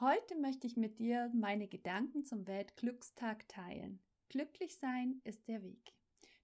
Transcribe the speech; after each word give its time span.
Heute 0.00 0.34
möchte 0.34 0.66
ich 0.66 0.78
mit 0.78 0.98
dir 0.98 1.30
meine 1.34 1.68
Gedanken 1.68 2.24
zum 2.24 2.46
Weltglückstag 2.46 3.46
teilen. 3.48 4.00
Glücklich 4.30 4.78
sein 4.78 5.20
ist 5.24 5.46
der 5.46 5.62
Weg. 5.62 5.92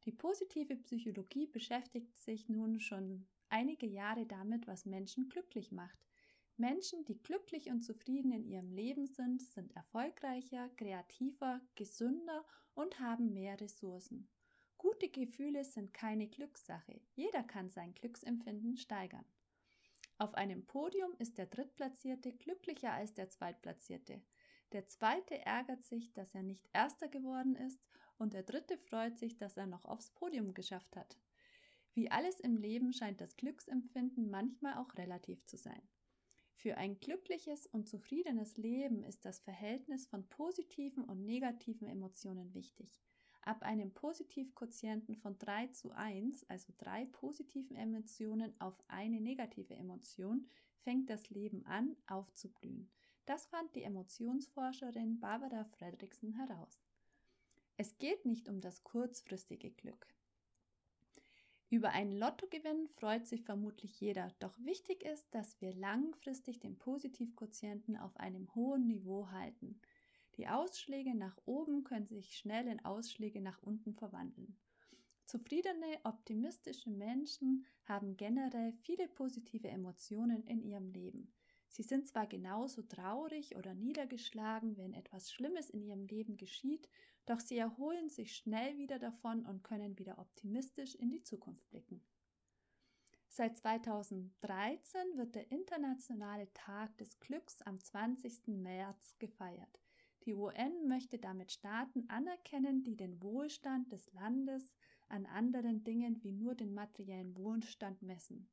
Die 0.04 0.12
positive 0.12 0.76
Psychologie 0.76 1.46
beschäftigt 1.46 2.18
sich 2.18 2.50
nun 2.50 2.80
schon 2.80 3.26
einige 3.48 3.86
Jahre 3.86 4.26
damit, 4.26 4.66
was 4.66 4.84
Menschen 4.84 5.30
glücklich 5.30 5.72
macht. 5.72 5.98
Menschen, 6.58 7.06
die 7.06 7.22
glücklich 7.22 7.70
und 7.70 7.80
zufrieden 7.80 8.30
in 8.30 8.44
ihrem 8.44 8.72
Leben 8.72 9.06
sind, 9.06 9.40
sind 9.40 9.74
erfolgreicher, 9.74 10.68
kreativer, 10.76 11.62
gesünder 11.76 12.44
und 12.74 13.00
haben 13.00 13.32
mehr 13.32 13.58
Ressourcen. 13.58 14.28
Gute 14.76 15.08
Gefühle 15.08 15.64
sind 15.64 15.94
keine 15.94 16.28
Glückssache. 16.28 17.00
Jeder 17.14 17.42
kann 17.42 17.70
sein 17.70 17.94
Glücksempfinden 17.94 18.76
steigern. 18.76 19.24
Auf 20.18 20.34
einem 20.34 20.64
Podium 20.64 21.14
ist 21.18 21.36
der 21.36 21.46
Drittplatzierte 21.46 22.32
glücklicher 22.32 22.92
als 22.92 23.12
der 23.12 23.28
Zweitplatzierte. 23.28 24.22
Der 24.72 24.86
zweite 24.86 25.44
ärgert 25.44 25.84
sich, 25.84 26.12
dass 26.14 26.34
er 26.34 26.42
nicht 26.42 26.68
erster 26.72 27.08
geworden 27.08 27.54
ist 27.54 27.84
und 28.18 28.32
der 28.32 28.42
dritte 28.42 28.78
freut 28.78 29.18
sich, 29.18 29.36
dass 29.36 29.56
er 29.56 29.66
noch 29.66 29.84
aufs 29.84 30.10
Podium 30.10 30.54
geschafft 30.54 30.96
hat. 30.96 31.18
Wie 31.92 32.10
alles 32.10 32.40
im 32.40 32.56
Leben 32.56 32.92
scheint 32.92 33.20
das 33.20 33.36
Glücksempfinden 33.36 34.30
manchmal 34.30 34.78
auch 34.78 34.94
relativ 34.96 35.44
zu 35.46 35.56
sein. 35.56 35.82
Für 36.54 36.78
ein 36.78 36.98
glückliches 36.98 37.66
und 37.66 37.86
zufriedenes 37.86 38.56
Leben 38.56 39.04
ist 39.04 39.26
das 39.26 39.40
Verhältnis 39.40 40.06
von 40.06 40.26
positiven 40.28 41.04
und 41.04 41.24
negativen 41.26 41.86
Emotionen 41.86 42.54
wichtig. 42.54 43.02
Ab 43.46 43.62
einem 43.62 43.92
Positivquotienten 43.92 45.14
von 45.14 45.38
3 45.38 45.68
zu 45.68 45.92
1, 45.92 46.50
also 46.50 46.72
drei 46.78 47.04
positiven 47.04 47.76
Emotionen 47.76 48.60
auf 48.60 48.74
eine 48.88 49.20
negative 49.20 49.72
Emotion, 49.74 50.48
fängt 50.82 51.08
das 51.08 51.30
Leben 51.30 51.64
an 51.64 51.94
aufzublühen. 52.08 52.90
Das 53.24 53.46
fand 53.46 53.72
die 53.76 53.84
Emotionsforscherin 53.84 55.20
Barbara 55.20 55.64
Fredrickson 55.64 56.32
heraus. 56.32 56.82
Es 57.76 57.96
geht 57.98 58.26
nicht 58.26 58.48
um 58.48 58.60
das 58.60 58.82
kurzfristige 58.82 59.70
Glück. 59.70 60.08
Über 61.70 61.90
einen 61.90 62.16
Lottogewinn 62.16 62.88
freut 62.88 63.28
sich 63.28 63.44
vermutlich 63.44 64.00
jeder, 64.00 64.32
doch 64.40 64.58
wichtig 64.58 65.04
ist, 65.04 65.32
dass 65.32 65.60
wir 65.60 65.72
langfristig 65.72 66.58
den 66.58 66.76
Positivquotienten 66.78 67.96
auf 67.96 68.16
einem 68.16 68.52
hohen 68.56 68.88
Niveau 68.88 69.30
halten. 69.30 69.80
Die 70.36 70.48
Ausschläge 70.48 71.14
nach 71.14 71.38
oben 71.46 71.82
können 71.84 72.06
sich 72.06 72.36
schnell 72.36 72.68
in 72.68 72.84
Ausschläge 72.84 73.40
nach 73.40 73.62
unten 73.62 73.94
verwandeln. 73.94 74.58
Zufriedene, 75.24 75.98
optimistische 76.04 76.90
Menschen 76.90 77.64
haben 77.84 78.16
generell 78.16 78.72
viele 78.82 79.08
positive 79.08 79.68
Emotionen 79.68 80.44
in 80.44 80.62
ihrem 80.62 80.90
Leben. 80.90 81.32
Sie 81.68 81.82
sind 81.82 82.06
zwar 82.06 82.26
genauso 82.26 82.82
traurig 82.82 83.56
oder 83.56 83.74
niedergeschlagen, 83.74 84.76
wenn 84.76 84.94
etwas 84.94 85.32
Schlimmes 85.32 85.68
in 85.68 85.82
ihrem 85.82 86.04
Leben 86.04 86.36
geschieht, 86.36 86.88
doch 87.26 87.40
sie 87.40 87.58
erholen 87.58 88.08
sich 88.08 88.36
schnell 88.36 88.78
wieder 88.78 88.98
davon 88.98 89.44
und 89.44 89.64
können 89.64 89.98
wieder 89.98 90.18
optimistisch 90.18 90.94
in 90.94 91.10
die 91.10 91.22
Zukunft 91.22 91.68
blicken. 91.70 92.00
Seit 93.28 93.58
2013 93.58 95.16
wird 95.16 95.34
der 95.34 95.50
Internationale 95.50 96.50
Tag 96.54 96.96
des 96.98 97.18
Glücks 97.18 97.60
am 97.62 97.80
20. 97.80 98.46
März 98.46 99.16
gefeiert. 99.18 99.80
Die 100.26 100.34
UN 100.34 100.88
möchte 100.88 101.18
damit 101.18 101.52
Staaten 101.52 102.08
anerkennen, 102.08 102.82
die 102.82 102.96
den 102.96 103.22
Wohlstand 103.22 103.92
des 103.92 104.12
Landes 104.12 104.72
an 105.08 105.24
anderen 105.26 105.84
Dingen 105.84 106.22
wie 106.24 106.32
nur 106.32 106.56
den 106.56 106.74
materiellen 106.74 107.36
Wohlstand 107.36 108.02
messen. 108.02 108.48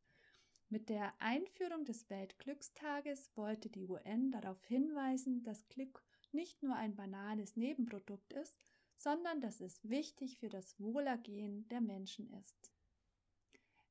Mit 0.69 0.89
der 0.89 1.13
Einführung 1.19 1.83
des 1.85 2.09
Weltglückstages 2.09 3.31
wollte 3.35 3.69
die 3.69 3.87
UN 3.87 4.31
darauf 4.31 4.63
hinweisen, 4.65 5.43
dass 5.43 5.67
Glück 5.67 6.03
nicht 6.31 6.61
nur 6.61 6.75
ein 6.75 6.95
banales 6.95 7.55
Nebenprodukt 7.55 8.33
ist, 8.33 8.55
sondern 8.97 9.41
dass 9.41 9.59
es 9.59 9.87
wichtig 9.87 10.37
für 10.37 10.49
das 10.49 10.79
Wohlergehen 10.79 11.67
der 11.69 11.81
Menschen 11.81 12.31
ist. 12.33 12.72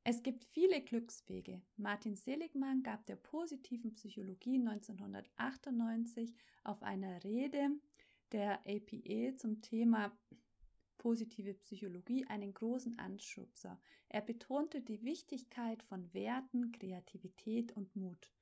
Es 0.05 0.25
gibt 0.25 0.45
viele 0.45 0.81
Glückswege. 0.81 1.63
Martin 1.77 2.17
Seligmann 2.17 2.83
gab 2.83 3.07
der 3.07 3.15
positiven 3.15 3.95
Psychologie 3.95 4.59
1998 4.59 6.35
auf 6.65 6.83
einer 6.83 7.23
Rede 7.23 7.71
der 8.33 8.61
APA 8.67 9.37
zum 9.37 9.63
Thema 9.63 10.11
positive 10.99 11.55
Psychologie 11.55 12.27
einen 12.27 12.53
großen 12.53 12.99
Anschubser. 12.99 13.81
Er 14.09 14.23
betonte 14.23 14.81
die 14.81 15.05
Wichtigkeit 15.05 15.83
von 15.85 16.13
Werten, 16.13 16.73
Kreativität 16.73 17.77
und 17.77 17.95
Mut. 17.95 18.33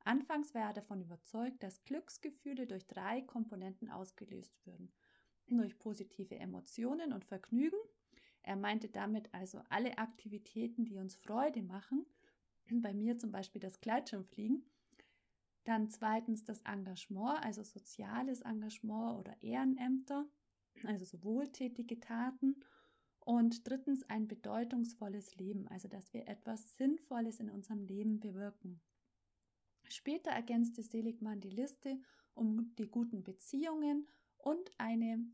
Anfangs 0.00 0.52
war 0.54 0.62
er 0.62 0.72
davon 0.72 1.00
überzeugt, 1.00 1.62
dass 1.62 1.84
Glücksgefühle 1.84 2.66
durch 2.66 2.86
drei 2.86 3.22
Komponenten 3.22 3.88
ausgelöst 3.88 4.58
würden. 4.66 4.92
Durch 5.46 5.78
positive 5.78 6.36
Emotionen 6.36 7.12
und 7.12 7.24
Vergnügen. 7.24 7.78
Er 8.44 8.56
meinte 8.56 8.88
damit 8.88 9.32
also 9.34 9.60
alle 9.68 9.98
Aktivitäten, 9.98 10.84
die 10.84 10.96
uns 10.96 11.16
Freude 11.16 11.62
machen. 11.62 12.06
Bei 12.70 12.94
mir 12.94 13.18
zum 13.18 13.32
Beispiel 13.32 13.60
das 13.60 13.80
Gleitschirmfliegen. 13.80 14.64
Dann 15.64 15.88
zweitens 15.88 16.44
das 16.44 16.62
Engagement, 16.62 17.42
also 17.42 17.62
soziales 17.62 18.42
Engagement 18.42 19.18
oder 19.18 19.34
Ehrenämter 19.42 20.26
also 20.82 21.04
so 21.04 21.22
wohltätige 21.22 22.00
Taten. 22.00 22.56
Und 23.20 23.66
drittens 23.66 24.02
ein 24.10 24.28
bedeutungsvolles 24.28 25.36
Leben, 25.36 25.66
also 25.68 25.88
dass 25.88 26.12
wir 26.12 26.28
etwas 26.28 26.76
Sinnvolles 26.76 27.40
in 27.40 27.48
unserem 27.48 27.82
Leben 27.82 28.20
bewirken. 28.20 28.82
Später 29.88 30.30
ergänzte 30.30 30.82
Seligmann 30.82 31.40
die 31.40 31.50
Liste 31.50 31.98
um 32.34 32.74
die 32.76 32.86
guten 32.86 33.22
Beziehungen 33.22 34.08
und 34.36 34.70
eine 34.76 35.24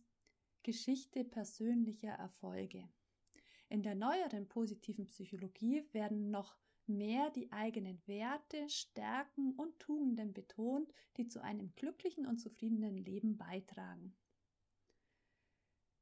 Geschichte 0.63 1.25
persönlicher 1.25 2.11
Erfolge. 2.11 2.89
In 3.71 3.85
der 3.85 3.95
neueren 3.95 4.49
positiven 4.49 5.07
Psychologie 5.07 5.85
werden 5.93 6.31
noch 6.31 6.57
mehr 6.87 7.31
die 7.31 7.53
eigenen 7.53 8.03
Werte, 8.07 8.69
Stärken 8.69 9.53
und 9.53 9.79
Tugenden 9.79 10.33
betont, 10.33 10.93
die 11.17 11.29
zu 11.29 11.41
einem 11.41 11.73
glücklichen 11.77 12.27
und 12.27 12.39
zufriedenen 12.39 12.99
Leben 12.99 13.39
beitragen. 13.39 14.17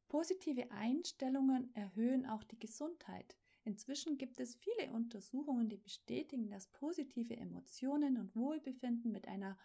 Positive 0.08 0.70
Einstellungen 0.70 1.70
erhöhen 1.74 2.24
auch 2.24 2.42
die 2.42 2.58
Gesundheit. 2.58 3.36
Inzwischen 3.64 4.16
gibt 4.16 4.40
es 4.40 4.56
viele 4.56 4.90
Untersuchungen, 4.94 5.68
die 5.68 5.76
bestätigen, 5.76 6.48
dass 6.48 6.68
positive 6.68 7.36
Emotionen 7.36 8.16
und 8.16 8.34
Wohlbefinden 8.34 9.12
mit 9.12 9.28
einer 9.28 9.58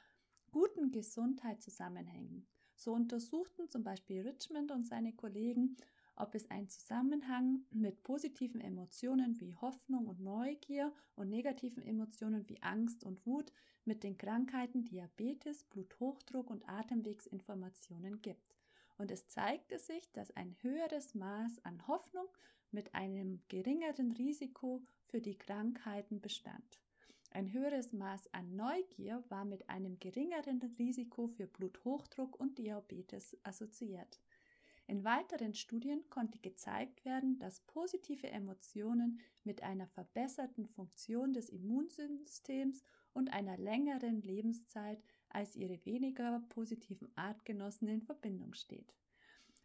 guten 0.52 0.92
Gesundheit 0.92 1.62
zusammenhängen. 1.62 2.46
So 2.75 2.92
untersuchten 2.92 3.69
zum 3.69 3.86
Beispiel 3.86 4.28
Richmond 4.28 4.72
und 4.72 4.86
seine 4.86 5.13
Kollegen, 5.13 5.78
ob 6.16 6.35
es 6.35 6.50
einen 6.51 6.69
Zusammenhang 6.69 7.66
mit 7.72 8.03
positiven 8.03 8.62
Emotionen 8.62 9.40
wie 9.40 9.56
Hoffnung 9.56 10.07
und 10.07 10.19
Neugier 10.19 10.94
und 11.16 11.29
negativen 11.29 11.84
Emotionen 11.84 12.47
wie 12.50 12.62
Angst 12.62 13.03
und 13.03 13.25
Wut 13.25 13.51
mit 13.85 14.03
den 14.03 14.18
Krankheiten 14.18 14.85
Diabetes, 14.85 15.63
Bluthochdruck 15.63 16.50
und 16.50 16.68
Atemwegsinformationen 16.69 18.21
gibt 18.21 18.56
und 18.98 19.12
es 19.12 19.27
zeigte 19.27 19.80
sich, 19.80 20.12
dass 20.13 20.36
ein 20.36 20.56
höheres 20.62 21.15
Maß 21.15 21.63
an 21.65 21.88
Hoffnung 21.88 22.27
mit 22.71 22.94
einem 22.95 23.42
geringeren 23.50 24.12
Risiko 24.12 24.83
für 25.07 25.21
die 25.21 25.38
Krankheiten 25.38 26.21
bestand. 26.21 26.80
Ein 27.31 27.51
höheres 27.51 27.94
Maß 27.94 28.33
an 28.33 28.56
Neugier 28.56 29.24
war 29.30 29.44
mit 29.44 29.68
einem 29.69 30.00
geringeren 30.00 30.62
Risiko 30.77 31.27
für 31.27 31.48
Bluthochdruck 31.48 32.39
und 32.39 32.59
Diabetes 32.59 33.36
assoziiert. 33.44 34.19
In 34.85 35.03
weiteren 35.03 35.53
Studien 35.53 36.09
konnte 36.09 36.39
gezeigt 36.39 37.06
werden, 37.06 37.39
dass 37.39 37.62
positive 37.62 38.30
Emotionen 38.30 39.19
mit 39.44 39.63
einer 39.63 39.88
verbesserten 39.88 40.68
Funktion 40.68 41.33
des 41.33 41.50
Immunsystems 41.50 42.83
und 43.13 43.31
einer 43.31 43.57
längeren 43.57 44.21
Lebenszeit 44.21 45.01
als 45.30 45.56
ihre 45.56 45.83
weniger 45.85 46.41
positiven 46.50 47.12
Artgenossen 47.15 47.88
in 47.88 48.01
Verbindung 48.01 48.53
steht. 48.53 48.94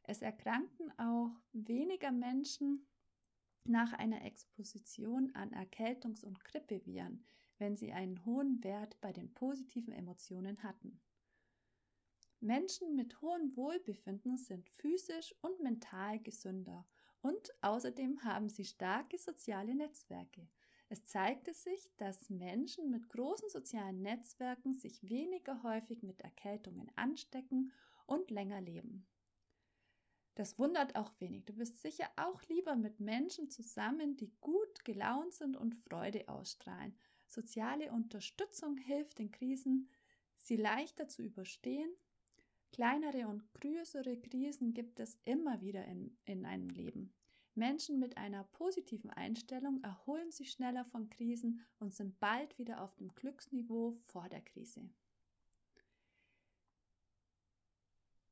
Es 0.04 0.22
erkrankten 0.22 0.90
auch 0.98 1.32
weniger 1.52 2.12
Menschen 2.12 2.86
nach 3.64 3.92
einer 3.92 4.24
Exposition 4.24 5.34
an 5.34 5.50
Erkältungs- 5.52 6.24
und 6.24 6.42
Grippeviren. 6.44 7.24
wenn 7.58 7.76
sie 7.76 7.92
einen 7.92 8.24
hohen 8.24 8.62
Wert 8.62 9.00
bei 9.00 9.12
den 9.12 9.34
positiven 9.34 9.92
Emotionen 9.92 10.62
hatten. 10.62 11.00
Menschen 12.40 12.94
mit 12.94 13.20
hohem 13.20 13.56
Wohlbefinden 13.56 14.36
sind 14.36 14.68
physisch 14.70 15.34
und 15.40 15.60
mental 15.60 16.20
gesünder 16.20 16.86
und 17.20 17.52
außerdem 17.62 18.22
haben 18.22 18.48
sie 18.48 18.64
starke 18.64 19.18
soziale 19.18 19.74
Netzwerke. 19.74 20.48
Es 20.88 21.04
zeigte 21.04 21.52
sich, 21.52 21.90
dass 21.96 22.30
Menschen 22.30 22.90
mit 22.90 23.08
großen 23.08 23.48
sozialen 23.50 24.02
Netzwerken 24.02 24.74
sich 24.74 25.08
weniger 25.08 25.62
häufig 25.62 26.02
mit 26.02 26.20
Erkältungen 26.20 26.90
anstecken 26.94 27.72
und 28.06 28.30
länger 28.30 28.60
leben. 28.60 29.06
Das 30.36 30.58
wundert 30.58 30.94
auch 30.94 31.12
wenig. 31.18 31.44
Du 31.44 31.54
bist 31.54 31.82
sicher 31.82 32.08
auch 32.16 32.40
lieber 32.44 32.76
mit 32.76 33.00
Menschen 33.00 33.50
zusammen, 33.50 34.16
die 34.16 34.32
gut 34.40 34.84
gelaunt 34.84 35.34
sind 35.34 35.56
und 35.56 35.74
Freude 35.74 36.28
ausstrahlen. 36.28 36.96
Soziale 37.26 37.90
Unterstützung 37.90 38.76
hilft 38.76 39.18
in 39.18 39.32
Krisen, 39.32 39.90
sie 40.36 40.56
leichter 40.56 41.08
zu 41.08 41.22
überstehen 41.22 41.90
Kleinere 42.72 43.26
und 43.26 43.52
größere 43.54 44.16
Krisen 44.20 44.74
gibt 44.74 45.00
es 45.00 45.18
immer 45.24 45.60
wieder 45.60 45.84
in, 45.86 46.16
in 46.24 46.44
einem 46.44 46.68
Leben. 46.68 47.12
Menschen 47.54 47.98
mit 47.98 48.16
einer 48.16 48.44
positiven 48.44 49.10
Einstellung 49.10 49.82
erholen 49.82 50.30
sich 50.30 50.52
schneller 50.52 50.84
von 50.84 51.10
Krisen 51.10 51.60
und 51.80 51.92
sind 51.92 52.20
bald 52.20 52.56
wieder 52.58 52.82
auf 52.82 52.94
dem 52.94 53.12
Glücksniveau 53.14 53.98
vor 54.06 54.28
der 54.28 54.42
Krise. 54.42 54.88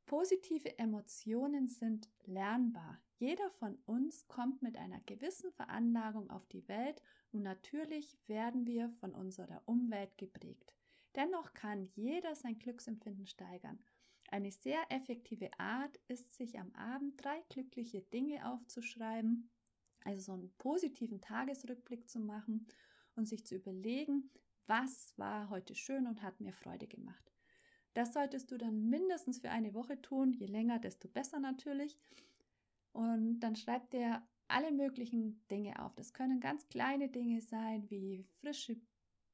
Positive 0.07 0.79
Emotionen 0.79 1.67
sind 1.67 2.09
lernbar. 2.27 3.01
Jeder 3.19 3.51
von 3.51 3.77
uns 3.87 4.29
kommt 4.29 4.63
mit 4.63 4.77
einer 4.77 5.01
gewissen 5.01 5.51
Veranlagung 5.51 6.31
auf 6.31 6.47
die 6.47 6.69
Welt 6.69 7.03
und 7.33 7.43
natürlich 7.43 8.17
werden 8.29 8.65
wir 8.65 8.91
von 9.01 9.13
unserer 9.13 9.63
Umwelt 9.67 10.17
geprägt. 10.17 10.77
Dennoch 11.17 11.55
kann 11.55 11.89
jeder 11.97 12.37
sein 12.37 12.59
Glücksempfinden 12.61 13.27
steigern 13.27 13.81
eine 14.33 14.51
sehr 14.51 14.81
effektive 14.91 15.51
Art 15.59 15.99
ist, 16.09 16.33
sich 16.33 16.59
am 16.59 16.73
Abend 16.75 17.23
drei 17.23 17.43
glückliche 17.49 18.03
Dinge 18.03 18.51
aufzuschreiben, 18.51 19.51
also 20.05 20.21
so 20.21 20.33
einen 20.33 20.53
positiven 20.59 21.21
Tagesrückblick 21.21 22.09
zu 22.09 22.21
machen 22.21 22.67
und 23.15 23.27
sich 23.27 23.45
zu 23.47 23.57
überlegen, 23.57 24.31
was 24.67 25.13
war 25.17 25.51
heute 25.51 25.75
schön 25.75 26.07
und 26.07 26.23
hat 26.23 26.41
mir 26.41 26.53
Freude 26.53 26.87
gemacht. 26.87 27.33
Das 27.95 28.13
solltest 28.13 28.51
du 28.51 28.59
dann 28.59 28.89
mindestens 28.91 29.39
für 29.39 29.51
eine 29.51 29.73
Woche 29.73 30.01
tun, 30.03 30.33
je 30.33 30.47
länger, 30.47 30.79
desto 30.79 31.09
besser 31.09 31.41
natürlich. 31.41 31.99
Und 32.93 33.41
dann 33.41 33.57
schreib 33.57 33.91
dir 33.91 34.23
alle 34.49 34.71
möglichen 34.71 35.47
Dinge 35.51 35.83
auf. 35.83 35.95
Das 35.95 36.13
können 36.13 36.41
ganz 36.41 36.69
kleine 36.69 37.09
Dinge 37.09 37.41
sein, 37.41 37.89
wie 37.91 38.27
frische 38.41 38.77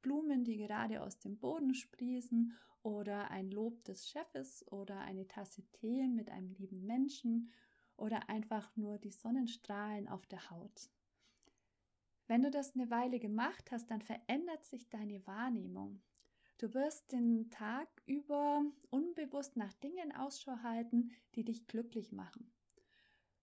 Blumen, 0.03 0.43
die 0.43 0.57
gerade 0.57 1.01
aus 1.01 1.17
dem 1.17 1.39
Boden 1.39 1.73
sprießen 1.73 2.53
oder 2.83 3.31
ein 3.31 3.49
Lob 3.49 3.83
des 3.85 4.07
Chefes 4.07 4.63
oder 4.71 4.99
eine 4.99 5.27
Tasse 5.27 5.63
Tee 5.71 6.07
mit 6.07 6.29
einem 6.29 6.51
lieben 6.51 6.85
Menschen 6.85 7.51
oder 7.97 8.29
einfach 8.29 8.75
nur 8.75 8.99
die 8.99 9.11
Sonnenstrahlen 9.11 10.07
auf 10.07 10.27
der 10.27 10.51
Haut. 10.51 10.91
Wenn 12.27 12.43
du 12.43 12.51
das 12.51 12.75
eine 12.75 12.89
Weile 12.89 13.19
gemacht 13.19 13.71
hast, 13.71 13.89
dann 13.89 14.01
verändert 14.01 14.65
sich 14.65 14.89
deine 14.89 15.25
Wahrnehmung. 15.25 16.01
Du 16.57 16.73
wirst 16.73 17.11
den 17.11 17.49
Tag 17.49 17.89
über 18.05 18.63
unbewusst 18.89 19.57
nach 19.57 19.73
Dingen 19.73 20.13
Ausschau 20.15 20.57
halten, 20.63 21.11
die 21.35 21.43
dich 21.43 21.67
glücklich 21.67 22.11
machen. 22.11 22.51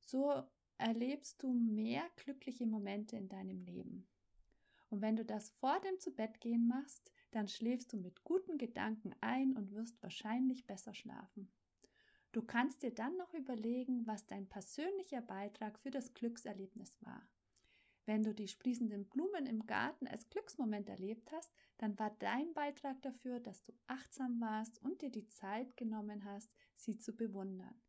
So 0.00 0.42
erlebst 0.78 1.42
du 1.42 1.52
mehr 1.52 2.02
glückliche 2.16 2.66
Momente 2.66 3.16
in 3.16 3.28
deinem 3.28 3.62
Leben. 3.62 4.06
Und 4.90 5.00
wenn 5.00 5.16
du 5.16 5.24
das 5.24 5.50
vor 5.50 5.80
dem 5.80 5.98
Zubettgehen 5.98 6.66
machst, 6.66 7.12
dann 7.30 7.48
schläfst 7.48 7.92
du 7.92 7.96
mit 7.96 8.24
guten 8.24 8.58
Gedanken 8.58 9.14
ein 9.20 9.56
und 9.56 9.72
wirst 9.72 10.02
wahrscheinlich 10.02 10.66
besser 10.66 10.94
schlafen. 10.94 11.50
Du 12.32 12.42
kannst 12.42 12.82
dir 12.82 12.92
dann 12.92 13.16
noch 13.16 13.34
überlegen, 13.34 14.06
was 14.06 14.26
dein 14.26 14.48
persönlicher 14.48 15.20
Beitrag 15.20 15.78
für 15.78 15.90
das 15.90 16.14
Glückserlebnis 16.14 16.96
war. 17.02 17.22
Wenn 18.06 18.22
du 18.22 18.34
die 18.34 18.48
sprießenden 18.48 19.08
Blumen 19.08 19.46
im 19.46 19.66
Garten 19.66 20.06
als 20.08 20.28
Glücksmoment 20.30 20.88
erlebt 20.88 21.30
hast, 21.32 21.52
dann 21.78 21.98
war 21.98 22.10
dein 22.18 22.52
Beitrag 22.54 23.00
dafür, 23.02 23.40
dass 23.40 23.62
du 23.62 23.72
achtsam 23.86 24.40
warst 24.40 24.82
und 24.82 25.02
dir 25.02 25.10
die 25.10 25.28
Zeit 25.28 25.76
genommen 25.76 26.24
hast, 26.24 26.52
sie 26.74 26.98
zu 26.98 27.16
bewundern. 27.16 27.80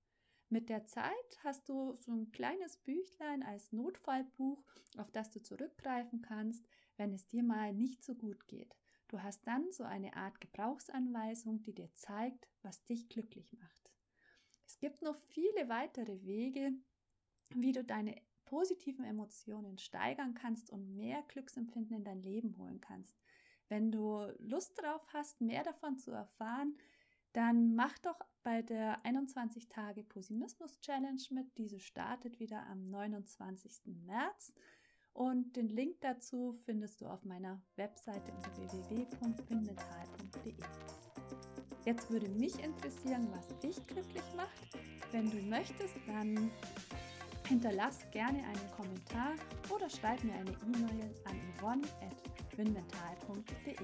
Mit 0.51 0.67
der 0.67 0.85
Zeit 0.85 1.39
hast 1.45 1.69
du 1.69 1.95
so 1.95 2.11
ein 2.11 2.29
kleines 2.33 2.75
Büchlein 2.75 3.41
als 3.41 3.71
Notfallbuch, 3.71 4.61
auf 4.97 5.09
das 5.09 5.31
du 5.31 5.41
zurückgreifen 5.41 6.21
kannst, 6.21 6.67
wenn 6.97 7.13
es 7.13 7.25
dir 7.25 7.41
mal 7.41 7.73
nicht 7.73 8.03
so 8.03 8.15
gut 8.15 8.49
geht. 8.49 8.75
Du 9.07 9.23
hast 9.23 9.47
dann 9.47 9.71
so 9.71 9.85
eine 9.85 10.13
Art 10.17 10.41
Gebrauchsanweisung, 10.41 11.63
die 11.63 11.73
dir 11.73 11.89
zeigt, 11.93 12.49
was 12.63 12.83
dich 12.83 13.07
glücklich 13.07 13.53
macht. 13.53 13.93
Es 14.67 14.77
gibt 14.77 15.01
noch 15.01 15.15
viele 15.29 15.69
weitere 15.69 16.21
Wege, 16.25 16.73
wie 17.55 17.71
du 17.71 17.85
deine 17.85 18.21
positiven 18.43 19.05
Emotionen 19.05 19.77
steigern 19.77 20.33
kannst 20.33 20.69
und 20.69 20.97
mehr 20.97 21.23
Glücksempfinden 21.29 21.95
in 21.95 22.03
dein 22.03 22.23
Leben 22.23 22.57
holen 22.57 22.81
kannst. 22.81 23.17
Wenn 23.69 23.89
du 23.89 24.25
Lust 24.39 24.77
darauf 24.77 25.07
hast, 25.13 25.39
mehr 25.39 25.63
davon 25.63 25.97
zu 25.97 26.11
erfahren, 26.11 26.77
dann 27.33 27.75
mach 27.75 27.97
doch 27.99 28.19
bei 28.43 28.61
der 28.61 29.05
21 29.05 29.69
Tage 29.69 30.03
Posimismus 30.03 30.81
Challenge 30.81 31.21
mit. 31.31 31.57
Diese 31.57 31.79
startet 31.79 32.39
wieder 32.39 32.67
am 32.67 32.89
29. 32.89 33.95
März. 34.05 34.53
Und 35.13 35.57
den 35.57 35.67
Link 35.67 35.99
dazu 36.01 36.53
findest 36.65 37.01
du 37.01 37.07
auf 37.07 37.25
meiner 37.25 37.61
Webseite 37.75 38.31
unter 38.31 38.55
www.pinmental.de. 38.57 40.55
Jetzt 41.85 42.11
würde 42.11 42.29
mich 42.29 42.63
interessieren, 42.63 43.27
was 43.31 43.47
dich 43.59 43.75
glücklich 43.87 44.23
macht. 44.35 44.77
Wenn 45.11 45.29
du 45.29 45.41
möchtest, 45.41 45.95
dann 46.07 46.49
hinterlass 47.47 48.09
gerne 48.11 48.43
einen 48.43 48.71
Kommentar 48.77 49.35
oder 49.73 49.89
schreib 49.89 50.23
mir 50.23 50.35
eine 50.35 50.51
E-Mail 50.51 51.13
an 51.25 51.41
yvonne.winmental.de. 51.57 53.75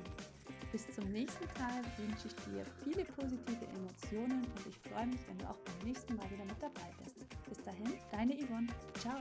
Nächsten 1.17 1.47
Teil 1.55 1.83
wünsche 1.97 2.27
ich 2.27 2.35
dir 2.45 2.63
viele 2.83 3.03
positive 3.05 3.65
Emotionen 3.75 4.45
und 4.45 4.67
ich 4.67 4.77
freue 4.87 5.07
mich, 5.07 5.19
wenn 5.27 5.39
du 5.39 5.45
auch 5.45 5.57
beim 5.65 5.87
nächsten 5.87 6.15
Mal 6.15 6.29
wieder 6.29 6.45
mit 6.45 6.61
dabei 6.61 6.93
bist. 7.03 7.25
Bis 7.49 7.59
dahin, 7.63 7.91
deine 8.11 8.35
Yvonne. 8.35 8.67
Ciao. 8.99 9.17